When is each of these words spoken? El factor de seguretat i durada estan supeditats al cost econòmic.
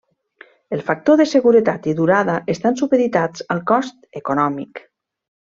El 0.77 0.79
factor 0.87 1.19
de 1.19 1.27
seguretat 1.33 1.85
i 1.93 1.93
durada 2.01 2.39
estan 2.55 2.81
supeditats 2.81 3.47
al 3.57 3.63
cost 3.73 4.03
econòmic. 4.25 4.87